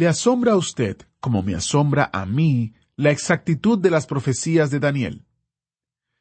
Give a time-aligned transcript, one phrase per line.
[0.00, 4.80] ¿Le asombra a usted, como me asombra a mí, la exactitud de las profecías de
[4.80, 5.26] Daniel?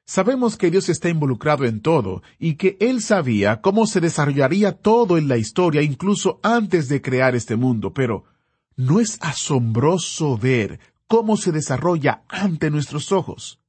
[0.05, 5.17] Sabemos que Dios está involucrado en todo y que Él sabía cómo se desarrollaría todo
[5.17, 8.25] en la historia incluso antes de crear este mundo, pero
[8.75, 13.61] ¿no es asombroso ver cómo se desarrolla ante nuestros ojos?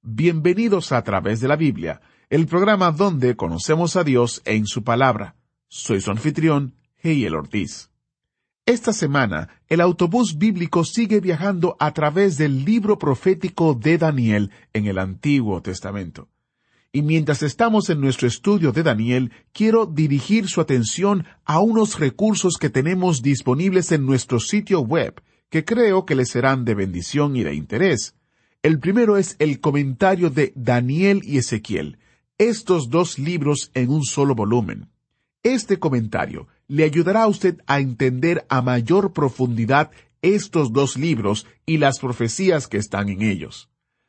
[0.00, 5.36] Bienvenidos a través de la Biblia, el programa donde conocemos a Dios en su palabra.
[5.68, 7.90] Soy su anfitrión, Heiel Ortiz.
[8.66, 14.86] Esta semana, el autobús bíblico sigue viajando a través del libro profético de Daniel en
[14.86, 16.28] el Antiguo Testamento.
[16.90, 22.54] Y mientras estamos en nuestro estudio de Daniel, quiero dirigir su atención a unos recursos
[22.58, 27.44] que tenemos disponibles en nuestro sitio web, que creo que les serán de bendición y
[27.44, 28.16] de interés.
[28.64, 31.98] El primero es el comentario de Daniel y Ezequiel,
[32.36, 34.88] estos dos libros en un solo volumen.
[35.44, 39.90] Este comentario le ayudará a usted a entender a mayor profundidad
[40.22, 43.68] estos dos libros y las profecías que están en ellos.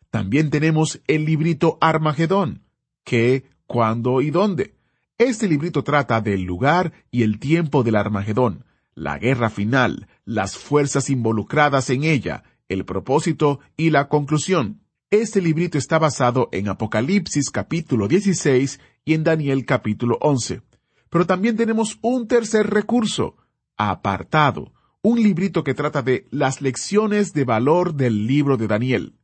[0.09, 2.63] También tenemos el librito Armagedón.
[3.03, 4.75] ¿Qué, cuándo y dónde?
[5.18, 11.09] Este librito trata del lugar y el tiempo del Armagedón, la guerra final, las fuerzas
[11.09, 14.81] involucradas en ella, el propósito y la conclusión.
[15.09, 20.62] Este librito está basado en Apocalipsis capítulo 16 y en Daniel capítulo 11.
[21.09, 23.35] Pero también tenemos un tercer recurso,
[23.78, 29.16] apartado, un librito que trata de las lecciones de valor del libro de Daniel,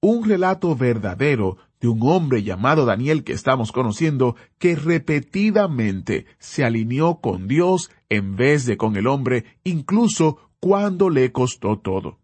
[0.00, 7.20] un relato verdadero de un hombre llamado Daniel que estamos conociendo que repetidamente se alineó
[7.20, 12.20] con Dios en vez de con el hombre, incluso cuando le costó todo.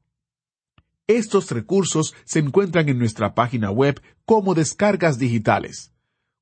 [1.09, 5.93] Estos recursos se encuentran en nuestra página web como descargas digitales.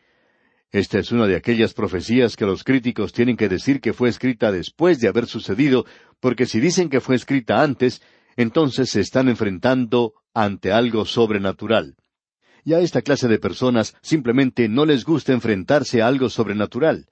[0.70, 4.52] Esta es una de aquellas profecías que los críticos tienen que decir que fue escrita
[4.52, 5.86] después de haber sucedido,
[6.20, 8.02] porque si dicen que fue escrita antes,
[8.36, 11.96] entonces se están enfrentando ante algo sobrenatural.
[12.62, 17.06] Y a esta clase de personas simplemente no les gusta enfrentarse a algo sobrenatural.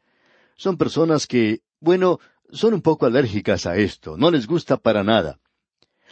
[0.56, 2.18] Son personas que, bueno,
[2.50, 5.38] son un poco alérgicas a esto, no les gusta para nada.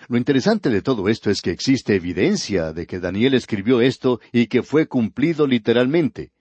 [0.08, 4.46] Lo interesante de todo esto es que existe evidencia de que Daniel escribió esto y
[4.46, 6.32] que fue cumplido literalmente.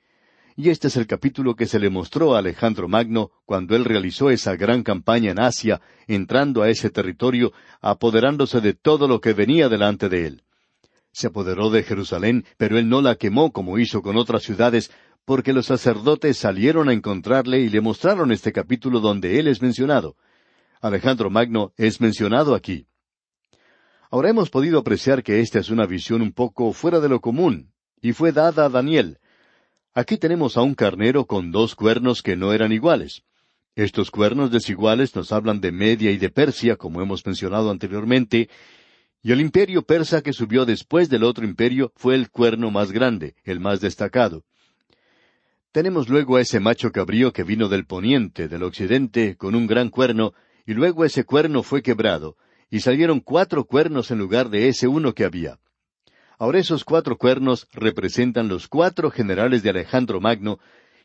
[0.56, 4.30] Y este es el capítulo que se le mostró a Alejandro Magno cuando él realizó
[4.30, 9.69] esa gran campaña en Asia, entrando a ese territorio, apoderándose de todo lo que venía
[9.69, 10.44] delante de él.
[11.12, 14.92] Se apoderó de Jerusalén, pero él no la quemó como hizo con otras ciudades,
[15.25, 20.18] porque los sacerdotes salieron a encontrarle y le mostraron este capítulo donde él es mencionado.
[20.81, 22.88] Alejandro Magno es mencionado aquí.
[24.13, 27.71] Ahora hemos podido apreciar que esta es una visión un poco fuera de lo común,
[28.00, 29.18] y fue dada a Daniel.
[29.95, 33.24] Aquí tenemos a un carnero con dos cuernos que no eran iguales.
[33.75, 38.51] Estos cuernos desiguales nos hablan de Media y de Persia, como hemos mencionado anteriormente,
[39.24, 43.33] y el imperio persa que subió después del otro imperio fue el cuerno más grande,
[43.44, 44.44] el más destacado.
[45.71, 49.89] Tenemos luego a ese macho cabrío que vino del poniente, del occidente, con un gran
[49.89, 50.36] cuerno,
[50.68, 52.38] y luego ese cuerno fue quebrado,
[52.74, 55.60] y salieron cuatro cuernos en lugar de ese uno que había.
[56.40, 60.58] Ahora esos cuatro cuernos representan los cuatro generales de Alejandro Magno,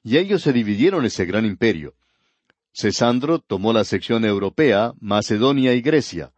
[0.03, 1.93] y ellos se dividieron ese gran imperio.
[2.73, 6.33] Cesandro tomó la sección europea, Macedonia y Grecia.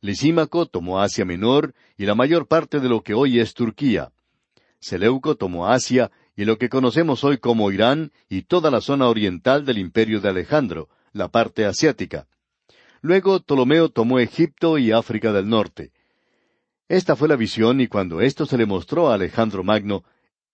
[0.00, 4.10] Lisímaco tomó Asia Menor y la mayor parte de lo que hoy es Turquía.
[4.80, 9.64] Seleuco tomó Asia y lo que conocemos hoy como Irán y toda la zona oriental
[9.64, 12.26] del imperio de Alejandro, la parte asiática.
[13.02, 15.92] Luego Ptolomeo tomó Egipto y África del Norte.
[16.88, 20.04] Esta fue la visión y cuando esto se le mostró a Alejandro Magno,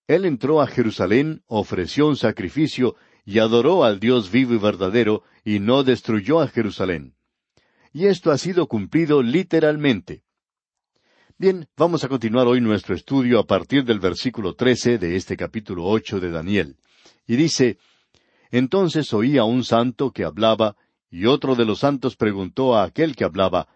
[0.07, 2.97] él entró a Jerusalén, ofreció un sacrificio
[3.27, 7.15] y adoró al Dios vivo y verdadero y no destruyó a Jerusalén.
[7.93, 10.23] Y esto ha sido cumplido literalmente.
[11.37, 15.85] Bien, vamos a continuar hoy nuestro estudio a partir del versículo trece de este capítulo
[15.85, 16.79] ocho de Daniel.
[17.27, 17.77] Y dice
[18.51, 20.77] Entonces oí un santo que hablaba,
[21.11, 23.69] y otro de los santos preguntó a aquel que hablaba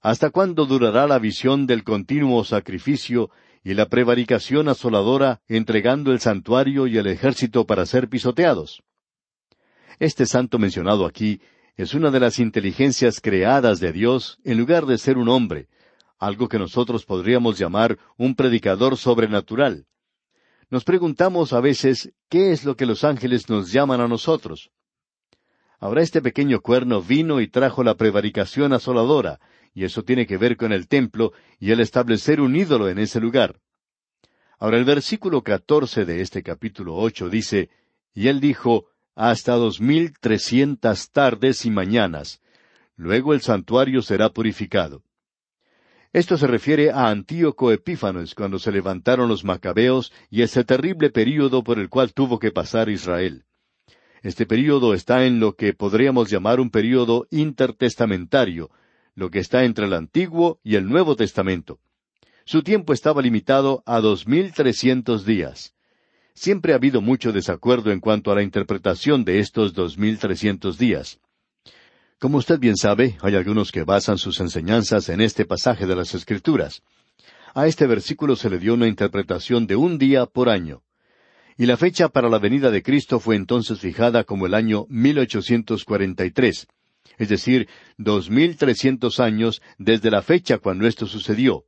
[0.00, 3.30] ¿Hasta cuándo durará la visión del continuo sacrificio
[3.62, 8.82] y la prevaricación asoladora entregando el santuario y el ejército para ser pisoteados?
[9.98, 11.40] Este santo mencionado aquí
[11.76, 15.68] es una de las inteligencias creadas de Dios en lugar de ser un hombre,
[16.18, 19.86] algo que nosotros podríamos llamar un predicador sobrenatural.
[20.68, 24.70] Nos preguntamos a veces qué es lo que los ángeles nos llaman a nosotros.
[25.84, 29.38] Ahora este pequeño cuerno vino y trajo la prevaricación asoladora,
[29.74, 33.20] y eso tiene que ver con el templo y el establecer un ídolo en ese
[33.20, 33.60] lugar.
[34.58, 37.68] Ahora el versículo catorce de este capítulo ocho dice,
[38.14, 42.40] Y él dijo, hasta dos mil trescientas tardes y mañanas.
[42.96, 45.02] Luego el santuario será purificado.
[46.14, 51.62] Esto se refiere a Antíoco Epífanes cuando se levantaron los macabeos y ese terrible período
[51.62, 53.44] por el cual tuvo que pasar Israel.
[54.24, 58.70] Este período está en lo que podríamos llamar un período intertestamentario,
[59.14, 61.78] lo que está entre el Antiguo y el Nuevo Testamento.
[62.46, 65.74] Su tiempo estaba limitado a dos mil trescientos días.
[66.32, 70.78] Siempre ha habido mucho desacuerdo en cuanto a la interpretación de estos dos mil trescientos
[70.78, 71.20] días.
[72.18, 76.14] Como usted bien sabe, hay algunos que basan sus enseñanzas en este pasaje de las
[76.14, 76.80] Escrituras.
[77.54, 80.82] A este versículo se le dio una interpretación de un día por año.
[81.56, 86.66] Y la fecha para la venida de Cristo fue entonces fijada como el año 1843,
[87.18, 91.64] es decir, dos mil trescientos años desde la fecha cuando esto sucedió.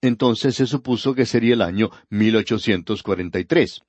[0.00, 3.82] Entonces se supuso que sería el año 1843.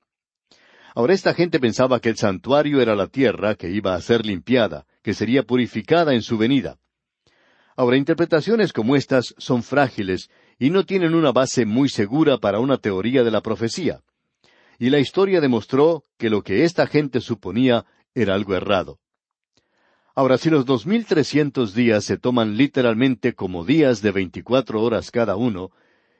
[0.94, 4.86] Ahora esta gente pensaba que el santuario era la tierra que iba a ser limpiada,
[5.02, 6.78] que sería purificada en su venida.
[7.76, 10.28] Ahora, interpretaciones como estas son frágiles
[10.58, 14.02] y no tienen una base muy segura para una teoría de la profecía.
[14.80, 17.84] Y la historia demostró que lo que esta gente suponía
[18.14, 18.98] era algo errado.
[20.14, 25.10] Ahora, si los dos mil trescientos días se toman literalmente como días de veinticuatro horas
[25.10, 25.70] cada uno,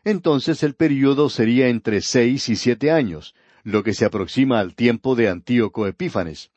[0.05, 5.15] entonces el período sería entre seis y siete años, lo que se aproxima al tiempo
[5.17, 6.51] de Antíoco Epífanes.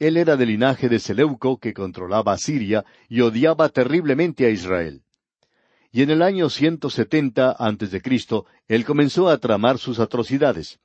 [0.00, 5.02] Él era del linaje de Seleuco que controlaba Siria y odiaba terriblemente a Israel.
[5.92, 10.80] Y en el año 170 antes de Cristo, él comenzó a tramar sus atrocidades.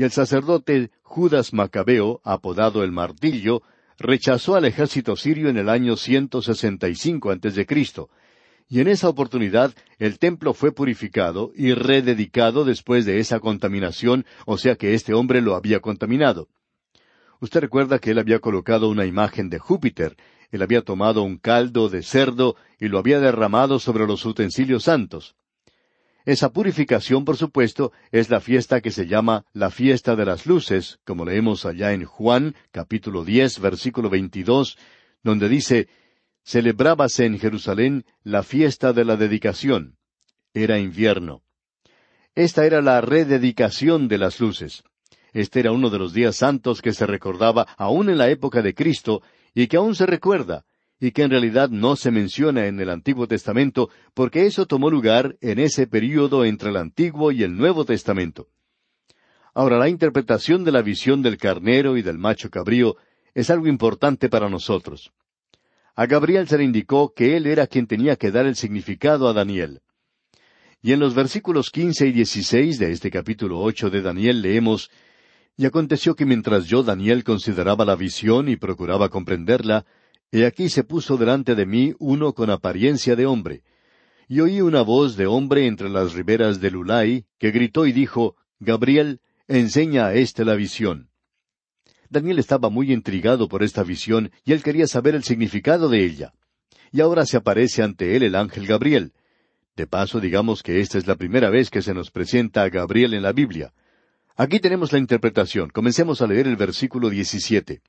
[0.00, 3.60] Y el sacerdote Judas Macabeo, apodado el Martillo,
[3.98, 8.08] rechazó al ejército sirio en el año 165 antes de Cristo,
[8.66, 14.56] y en esa oportunidad el templo fue purificado y rededicado después de esa contaminación, o
[14.56, 16.48] sea que este hombre lo había contaminado.
[17.42, 20.16] Usted recuerda que él había colocado una imagen de Júpiter,
[20.50, 25.36] él había tomado un caldo de cerdo y lo había derramado sobre los utensilios santos.
[26.24, 30.98] Esa purificación, por supuesto, es la fiesta que se llama la fiesta de las luces,
[31.04, 34.76] como leemos allá en Juan capítulo diez versículo veintidós,
[35.22, 35.88] donde dice
[36.44, 39.96] celebrábase en Jerusalén la fiesta de la dedicación.
[40.52, 41.42] Era invierno.
[42.34, 44.82] Esta era la rededicación de las luces.
[45.32, 48.74] Este era uno de los días santos que se recordaba aún en la época de
[48.74, 49.22] Cristo
[49.54, 50.64] y que aún se recuerda,
[51.00, 55.36] y que en realidad no se menciona en el Antiguo Testamento, porque eso tomó lugar
[55.40, 58.48] en ese período entre el Antiguo y el Nuevo Testamento.
[59.54, 62.96] Ahora, la interpretación de la visión del carnero y del macho cabrío
[63.34, 65.12] es algo importante para nosotros.
[65.96, 69.32] A Gabriel se le indicó que él era quien tenía que dar el significado a
[69.32, 69.80] Daniel.
[70.82, 74.90] Y en los versículos quince y dieciséis de este capítulo ocho de Daniel leemos
[75.56, 79.84] y aconteció que mientras yo, Daniel, consideraba la visión y procuraba comprenderla,
[80.32, 83.62] he aquí se puso delante de mí uno con apariencia de hombre.
[84.28, 88.36] Y oí una voz de hombre entre las riberas del Ulai, que gritó y dijo,
[88.60, 91.10] Gabriel, enseña a éste la visión.
[92.08, 96.32] Daniel estaba muy intrigado por esta visión y él quería saber el significado de ella.
[96.92, 99.12] Y ahora se aparece ante él el ángel Gabriel.
[99.76, 103.14] De paso, digamos que esta es la primera vez que se nos presenta a Gabriel
[103.14, 103.72] en la Biblia.
[104.36, 105.70] Aquí tenemos la interpretación.
[105.70, 107.80] Comencemos a leer el versículo 17.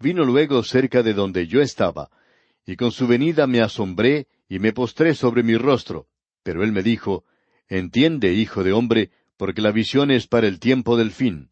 [0.00, 2.10] Vino luego cerca de donde yo estaba,
[2.64, 6.08] y con su venida me asombré y me postré sobre mi rostro.
[6.42, 7.24] Pero él me dijo,
[7.68, 11.50] Entiende, hijo de hombre, porque la visión es para el tiempo del fin.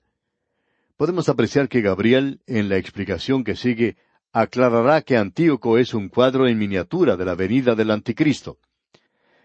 [0.97, 3.97] Podemos apreciar que Gabriel, en la explicación que sigue,
[4.33, 8.59] aclarará que Antíoco es un cuadro en miniatura de la venida del Anticristo.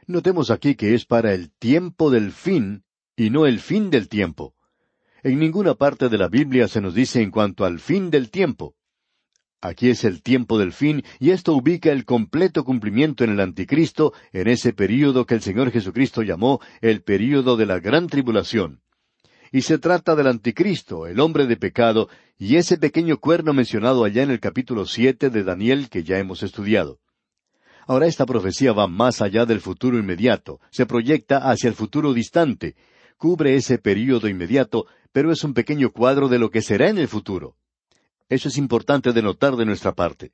[0.08, 2.84] Notemos aquí que es para el tiempo del fin
[3.16, 4.56] y no el fin del tiempo.
[5.22, 8.76] En ninguna parte de la Biblia se nos dice en cuanto al fin del tiempo.
[9.64, 14.12] Aquí es el tiempo del fin y esto ubica el completo cumplimiento en el anticristo
[14.34, 18.82] en ese período que el Señor Jesucristo llamó el período de la gran tribulación.
[19.54, 24.24] Y se trata del anticristo, el hombre de pecado, y ese pequeño cuerno mencionado allá
[24.24, 27.00] en el capítulo siete de Daniel que ya hemos estudiado.
[27.88, 32.76] Ahora esta profecía va más allá del futuro inmediato, se proyecta hacia el futuro distante,
[33.16, 37.08] cubre ese período inmediato, pero es un pequeño cuadro de lo que será en el
[37.08, 37.56] futuro.
[38.30, 40.32] Eso es importante de notar de nuestra parte.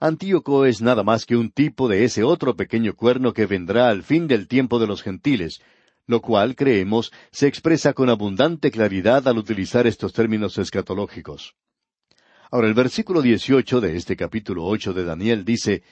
[0.00, 4.02] Antíoco es nada más que un tipo de ese otro pequeño cuerno que vendrá al
[4.02, 5.60] fin del tiempo de los gentiles,
[6.06, 11.54] lo cual, creemos, se expresa con abundante claridad al utilizar estos términos escatológicos.
[12.50, 15.82] Ahora el versículo 18 de este capítulo ocho de Daniel dice,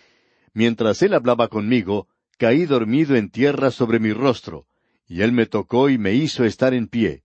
[0.52, 4.66] Mientras él hablaba conmigo, caí dormido en tierra sobre mi rostro,
[5.06, 7.22] y él me tocó y me hizo estar en pie.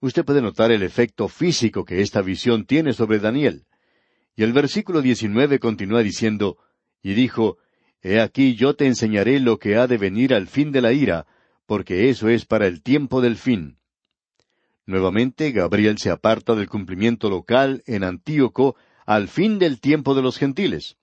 [0.00, 3.66] Usted puede notar el efecto físico que esta visión tiene sobre Daniel.
[4.36, 6.58] Y el versículo 19 continúa diciendo,
[7.02, 7.58] y dijo,
[8.00, 11.26] He aquí yo te enseñaré lo que ha de venir al fin de la ira,
[11.66, 13.78] porque eso es para el tiempo del fin.
[14.86, 20.38] Nuevamente Gabriel se aparta del cumplimiento local en Antíoco al fin del tiempo de los
[20.38, 20.96] gentiles.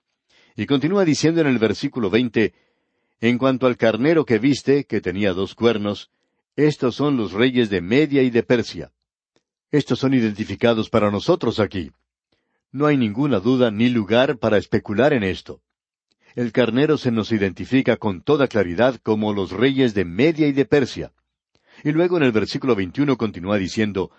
[0.55, 2.53] Y continúa diciendo en el versículo veinte,
[3.19, 6.11] en cuanto al carnero que viste, que tenía dos cuernos,
[6.55, 8.91] estos son los reyes de Media y de Persia.
[9.71, 11.91] Estos son identificados para nosotros aquí.
[12.71, 15.62] No hay ninguna duda ni lugar para especular en esto.
[16.33, 20.65] El carnero se nos identifica con toda claridad como los reyes de Media y de
[20.65, 21.12] Persia.
[21.83, 24.12] Y luego en el versículo 21 continúa diciendo,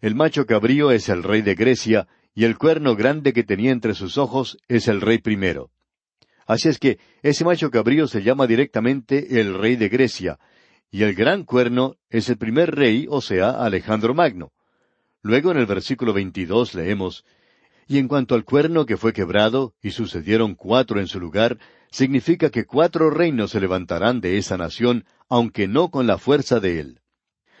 [0.00, 3.94] El macho cabrío es el rey de Grecia, y el cuerno grande que tenía entre
[3.94, 5.70] sus ojos es el rey primero.
[6.46, 10.38] Así es que ese macho cabrío se llama directamente el rey de Grecia,
[10.96, 14.52] y el gran cuerno es el primer rey, o sea, Alejandro Magno.
[15.20, 17.26] Luego en el versículo 22 leemos,
[17.86, 21.58] Y en cuanto al cuerno que fue quebrado, y sucedieron cuatro en su lugar,
[21.90, 26.80] significa que cuatro reinos se levantarán de esa nación, aunque no con la fuerza de
[26.80, 27.00] él.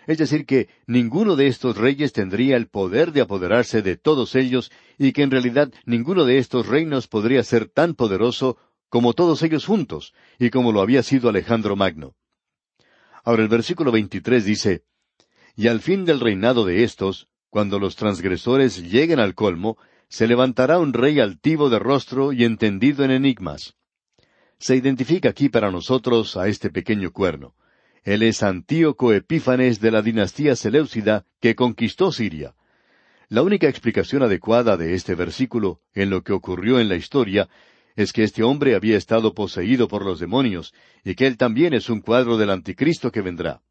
[0.06, 4.72] Es decir, que ninguno de estos reyes tendría el poder de apoderarse de todos ellos,
[4.96, 8.56] y que en realidad ninguno de estos reinos podría ser tan poderoso
[8.88, 12.14] como todos ellos juntos, y como lo había sido Alejandro Magno.
[13.26, 14.84] Ahora el versículo 23 dice,
[15.56, 19.78] Y al fin del reinado de estos, cuando los transgresores lleguen al colmo,
[20.08, 23.74] se levantará un rey altivo de rostro y entendido en enigmas.
[24.58, 27.56] Se identifica aquí para nosotros a este pequeño cuerno.
[28.04, 32.54] Él es Antíoco Epífanes de la dinastía Seleucida que conquistó Siria.
[33.28, 37.48] La única explicación adecuada de este versículo en lo que ocurrió en la historia
[37.96, 41.88] es que este hombre había estado poseído por los demonios, y que él también es
[41.88, 43.62] un cuadro del anticristo que vendrá.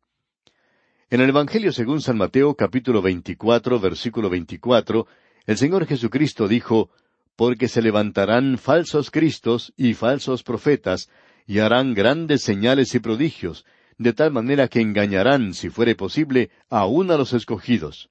[1.12, 5.08] En el Evangelio según San Mateo capítulo 24 versículo 24,
[5.46, 6.90] el Señor Jesucristo dijo,
[7.36, 11.10] Porque se levantarán falsos cristos y falsos profetas,
[11.46, 13.66] y harán grandes señales y prodigios,
[14.00, 18.10] de tal manera que engañarán, si fuere posible, aún a los escogidos.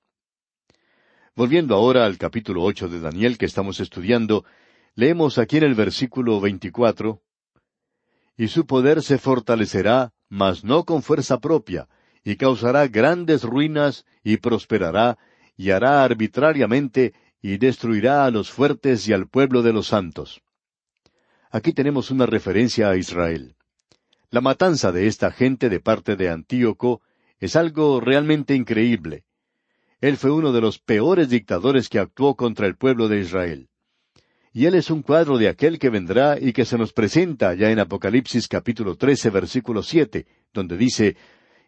[1.34, 4.44] Volviendo ahora al capítulo ocho de Daniel que estamos estudiando,
[4.94, 7.22] leemos aquí en el versículo veinticuatro
[8.36, 11.88] Y su poder se fortalecerá, mas no con fuerza propia,
[12.24, 15.18] y causará grandes ruinas, y prosperará,
[15.56, 20.40] y hará arbitrariamente, y destruirá a los fuertes y al pueblo de los santos.
[21.50, 23.54] Aquí tenemos una referencia a Israel.
[24.30, 27.02] La matanza de esta gente de parte de Antíoco
[27.38, 29.24] es algo realmente increíble.
[30.00, 33.68] Él fue uno de los peores dictadores que actuó contra el pueblo de Israel.
[34.56, 37.72] Y él es un cuadro de aquel que vendrá y que se nos presenta ya
[37.72, 41.16] en Apocalipsis capítulo 13 versículo siete, donde dice,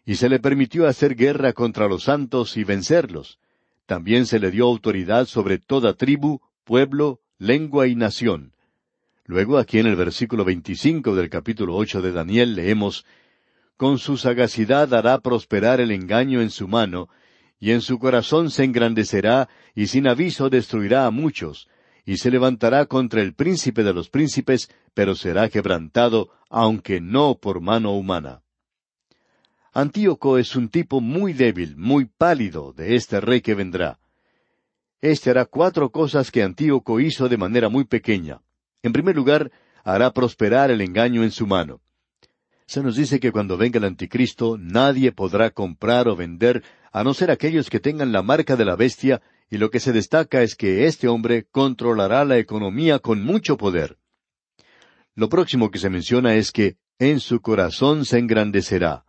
[0.05, 3.39] y se le permitió hacer guerra contra los santos y vencerlos.
[3.87, 8.53] También se le dio autoridad sobre toda tribu, pueblo, lengua y nación.
[9.25, 13.05] Luego aquí en el versículo 25 del capítulo ocho de Daniel leemos,
[13.75, 17.09] Con su sagacidad hará prosperar el engaño en su mano,
[17.59, 21.67] y en su corazón se engrandecerá, y sin aviso destruirá a muchos,
[22.07, 27.59] y se levantará contra el príncipe de los príncipes, pero será quebrantado, aunque no por
[27.59, 28.43] mano humana.
[29.73, 33.99] Antíoco es un tipo muy débil, muy pálido de este rey que vendrá.
[35.01, 38.39] Este hará cuatro cosas que Antíoco hizo de manera muy pequeña.
[38.83, 39.51] En primer lugar,
[39.83, 41.81] hará prosperar el engaño en su mano.
[42.67, 47.13] Se nos dice que cuando venga el anticristo nadie podrá comprar o vender a no
[47.13, 50.55] ser aquellos que tengan la marca de la bestia, y lo que se destaca es
[50.55, 53.97] que este hombre controlará la economía con mucho poder.
[55.15, 59.05] Lo próximo que se menciona es que en su corazón se engrandecerá.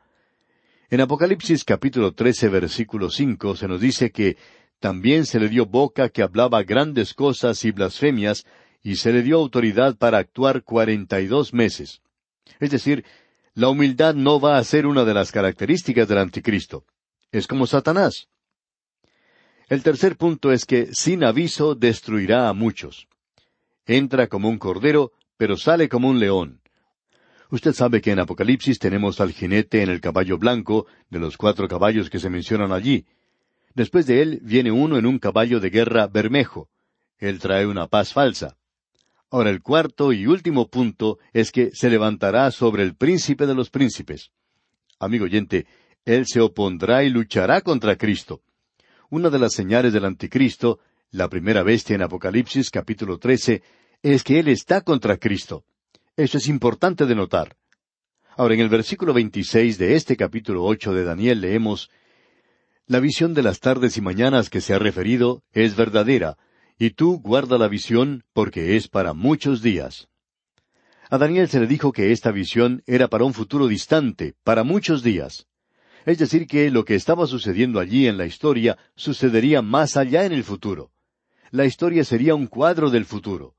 [0.90, 4.36] En Apocalipsis capítulo 13 versículo 5 se nos dice que
[4.80, 8.46] también se le dio boca que hablaba grandes cosas y blasfemias,
[8.82, 12.00] y se le dio autoridad para actuar cuarenta y dos meses.
[12.60, 13.04] Es decir,
[13.54, 16.84] la humildad no va a ser una de las características del anticristo.
[17.32, 18.28] Es como Satanás.
[19.68, 23.06] El tercer punto es que sin aviso destruirá a muchos.
[23.86, 26.62] Entra como un cordero, pero sale como un león.
[27.50, 31.68] Usted sabe que en Apocalipsis tenemos al jinete en el caballo blanco, de los cuatro
[31.68, 33.06] caballos que se mencionan allí.
[33.74, 36.70] Después de él viene uno en un caballo de guerra bermejo.
[37.18, 38.56] Él trae una paz falsa.
[39.30, 43.68] Ahora el cuarto y último punto es que se levantará sobre el príncipe de los
[43.68, 44.30] príncipes.
[44.98, 45.66] Amigo oyente,
[46.06, 48.40] él se opondrá y luchará contra Cristo.
[49.10, 50.80] Una de las señales del anticristo,
[51.12, 53.62] la primera bestia en Apocalipsis capítulo 13,
[54.02, 55.64] es que Él está contra Cristo.
[56.14, 57.56] Eso es importante de notar.
[58.36, 61.88] Ahora, en el versículo 26 de este capítulo 8 de Daniel leemos,
[62.84, 66.36] La visión de las tardes y mañanas que se ha referido es verdadera,
[66.78, 70.08] y tú guarda la visión porque es para muchos días.
[71.08, 75.02] A Daniel se le dijo que esta visión era para un futuro distante, para muchos
[75.02, 75.46] días.
[76.04, 80.32] Es decir, que lo que estaba sucediendo allí en la historia sucedería más allá en
[80.32, 80.90] el futuro.
[81.50, 83.54] La historia sería un cuadro del futuro.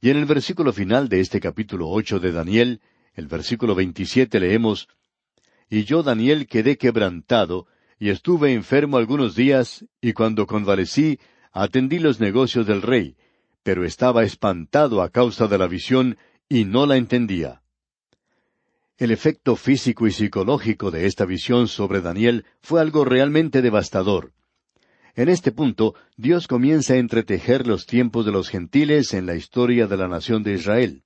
[0.00, 2.80] Y en el versículo final de este capítulo ocho de Daniel,
[3.14, 4.88] el versículo veintisiete leemos
[5.68, 7.66] Y yo Daniel quedé quebrantado,
[7.98, 11.18] y estuve enfermo algunos días, y cuando convalecí,
[11.52, 13.16] atendí los negocios del rey,
[13.62, 17.62] pero estaba espantado a causa de la visión, y no la entendía.
[18.98, 24.32] El efecto físico y psicológico de esta visión sobre Daniel fue algo realmente devastador.
[25.14, 29.86] En este punto, Dios comienza a entretejer los tiempos de los gentiles en la historia
[29.86, 31.02] de la nación de Israel.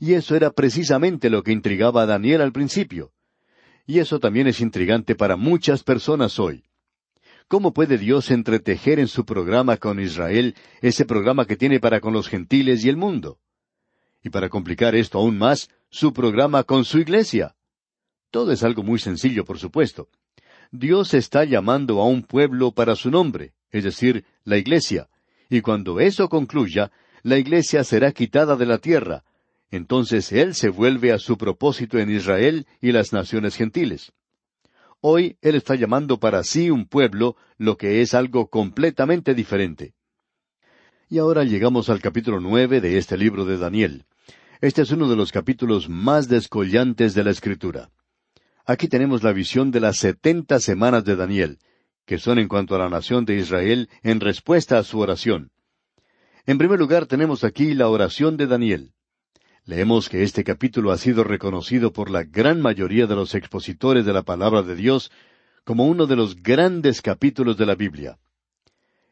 [0.00, 3.12] Y eso era precisamente lo que intrigaba a Daniel al principio.
[3.86, 6.64] Y eso también es intrigante para muchas personas hoy.
[7.46, 12.12] ¿Cómo puede Dios entretejer en su programa con Israel ese programa que tiene para con
[12.12, 13.38] los gentiles y el mundo?
[14.24, 17.54] Y para complicar esto aún más, su programa con su iglesia.
[18.30, 20.08] Todo es algo muy sencillo, por supuesto.
[20.70, 25.08] Dios está llamando a un pueblo para su nombre, es decir, la iglesia,
[25.48, 29.24] y cuando eso concluya, la iglesia será quitada de la tierra.
[29.70, 34.12] Entonces Él se vuelve a su propósito en Israel y las naciones gentiles.
[35.00, 39.94] Hoy Él está llamando para sí un pueblo, lo que es algo completamente diferente.
[41.08, 44.04] Y ahora llegamos al capítulo nueve de este libro de Daniel.
[44.60, 47.90] Este es uno de los capítulos más descollantes de la Escritura.
[48.66, 51.58] Aquí tenemos la visión de las setenta semanas de Daniel,
[52.04, 55.52] que son en cuanto a la nación de Israel en respuesta a su oración.
[56.44, 58.94] En primer lugar tenemos aquí la oración de Daniel.
[59.64, 64.12] Leemos que este capítulo ha sido reconocido por la gran mayoría de los expositores de
[64.12, 65.12] la palabra de Dios
[65.62, 68.18] como uno de los grandes capítulos de la Biblia.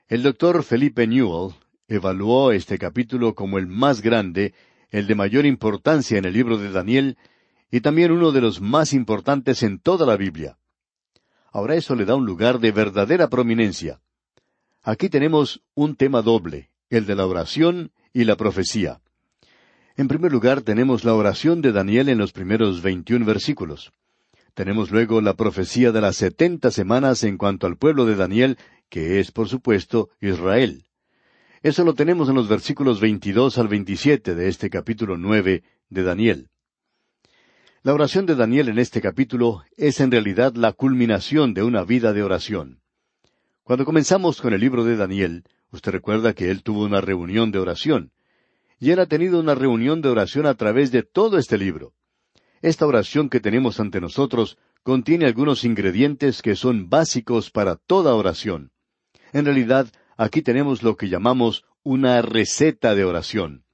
[0.08, 1.54] El doctor Felipe Newell
[1.86, 4.54] evaluó este capítulo como el más grande,
[4.90, 7.16] el de mayor importancia en el libro de Daniel,
[7.70, 10.58] y también uno de los más importantes en toda la Biblia.
[11.52, 14.00] Ahora eso le da un lugar de verdadera prominencia.
[14.82, 19.00] Aquí tenemos un tema doble, el de la oración y la profecía.
[19.96, 23.92] En primer lugar tenemos la oración de Daniel en los primeros veintiún versículos.
[24.54, 29.18] Tenemos luego la profecía de las setenta semanas en cuanto al pueblo de Daniel, que
[29.20, 30.84] es, por supuesto, Israel.
[31.66, 36.48] Eso lo tenemos en los versículos 22 al 27 de este capítulo 9 de Daniel.
[37.82, 42.12] La oración de Daniel en este capítulo es en realidad la culminación de una vida
[42.12, 42.82] de oración.
[43.64, 47.58] Cuando comenzamos con el libro de Daniel, usted recuerda que él tuvo una reunión de
[47.58, 48.12] oración.
[48.78, 51.94] Y él ha tenido una reunión de oración a través de todo este libro.
[52.62, 58.70] Esta oración que tenemos ante nosotros contiene algunos ingredientes que son básicos para toda oración.
[59.32, 63.64] En realidad, aquí tenemos lo que llamamos una receta de oración.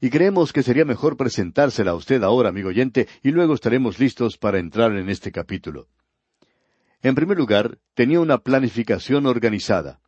[0.00, 4.36] Y creemos que sería mejor presentársela a usted ahora, amigo oyente, y luego estaremos listos
[4.36, 5.88] para entrar en este capítulo.
[7.02, 10.00] En primer lugar, tenía una planificación organizada.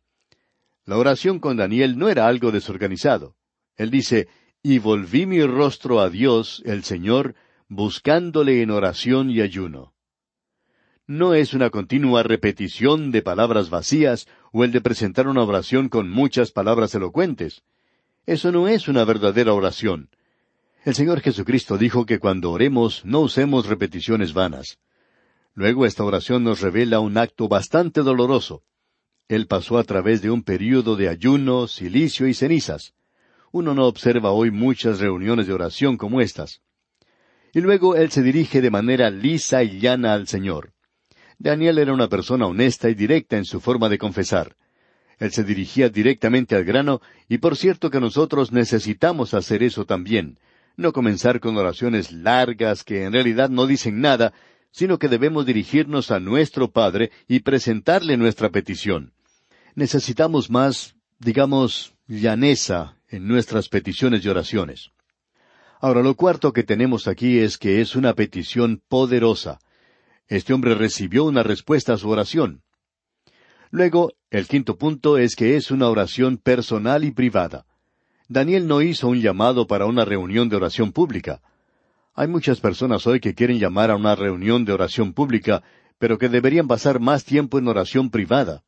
[0.85, 3.35] La oración con Daniel no era algo desorganizado.
[3.77, 4.27] Él dice,
[4.61, 7.35] y volví mi rostro a Dios, el Señor,
[7.67, 9.94] buscándole en oración y ayuno
[11.07, 16.09] no es una continua repetición de palabras vacías o el de presentar una oración con
[16.09, 17.61] muchas palabras elocuentes.
[18.25, 20.09] Eso no es una verdadera oración.
[20.83, 24.79] El Señor Jesucristo dijo que cuando oremos no usemos repeticiones vanas.
[25.53, 28.63] Luego esta oración nos revela un acto bastante doloroso.
[29.27, 32.93] Él pasó a través de un período de ayuno, silicio y cenizas.
[33.51, 36.61] Uno no observa hoy muchas reuniones de oración como estas.
[37.53, 40.74] Y luego Él se dirige de manera lisa y llana al Señor.
[41.37, 44.55] Daniel era una persona honesta y directa en su forma de confesar.
[45.19, 50.39] Él se dirigía directamente al grano, y por cierto que nosotros necesitamos hacer eso también,
[50.77, 54.33] no comenzar con oraciones largas que en realidad no dicen nada,
[54.71, 59.13] sino que debemos dirigirnos a nuestro Padre y presentarle nuestra petición.
[59.73, 64.91] Necesitamos más, digamos, llaneza en nuestras peticiones y oraciones.
[65.79, 69.59] Ahora, lo cuarto que tenemos aquí es que es una petición poderosa.
[70.27, 72.63] Este hombre recibió una respuesta a su oración.
[73.69, 77.65] Luego, el quinto punto es que es una oración personal y privada.
[78.27, 81.41] Daniel no hizo un llamado para una reunión de oración pública.
[82.15, 85.61] Hay muchas personas hoy que quieren llamar a una reunión de oración pública,
[85.99, 88.63] pero que deberían pasar más tiempo en oración privada.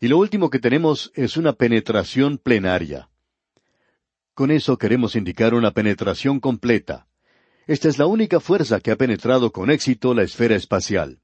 [0.00, 3.08] Y lo último que tenemos es una penetración plenaria.
[4.34, 7.06] Con eso queremos indicar una penetración completa.
[7.66, 11.20] Esta es la única fuerza que ha penetrado con éxito la esfera espacial.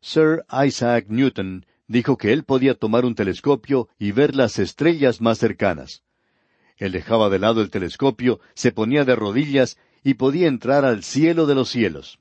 [0.00, 5.38] Sir Isaac Newton dijo que él podía tomar un telescopio y ver las estrellas más
[5.38, 6.02] cercanas.
[6.76, 11.46] Él dejaba de lado el telescopio, se ponía de rodillas y podía entrar al cielo
[11.46, 12.18] de los cielos.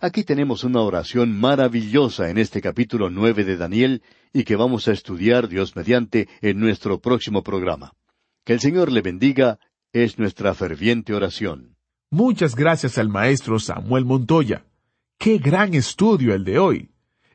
[0.00, 4.92] Aquí tenemos una oración maravillosa en este capítulo nueve de Daniel y que vamos a
[4.92, 7.92] estudiar Dios mediante en nuestro próximo programa.
[8.44, 9.60] Que el Señor le bendiga
[9.92, 11.71] es nuestra ferviente oración.
[12.14, 14.66] Muchas gracias al maestro Samuel Montoya.
[15.16, 16.90] Qué gran estudio el de hoy.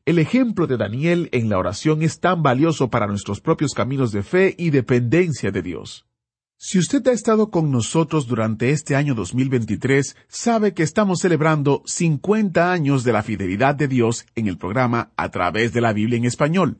[0.06, 4.22] El ejemplo de Daniel en la oración es tan valioso para nuestros propios caminos de
[4.22, 6.06] fe y dependencia de Dios.
[6.58, 12.72] Si usted ha estado con nosotros durante este año 2023, sabe que estamos celebrando 50
[12.72, 16.26] años de la fidelidad de Dios en el programa A través de la Biblia en
[16.26, 16.78] español.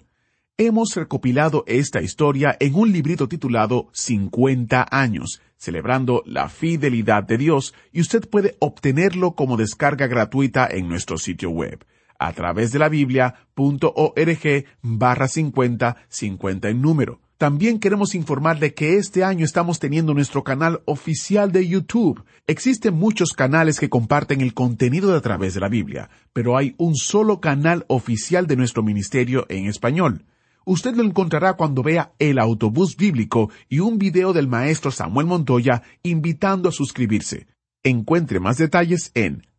[0.60, 7.74] Hemos recopilado esta historia en un librito titulado 50 años, celebrando la fidelidad de Dios,
[7.92, 11.86] y usted puede obtenerlo como descarga gratuita en nuestro sitio web
[12.20, 17.22] a través de la biblia.org barra 50 50 en número.
[17.38, 22.24] También queremos informarle que este año estamos teniendo nuestro canal oficial de YouTube.
[22.48, 26.74] Existen muchos canales que comparten el contenido de a través de la Biblia, pero hay
[26.78, 30.26] un solo canal oficial de nuestro ministerio en español.
[30.70, 35.82] Usted lo encontrará cuando vea el autobús bíblico y un video del maestro Samuel Montoya
[36.04, 37.48] invitando a suscribirse.
[37.84, 39.48] Encuentre más detalles en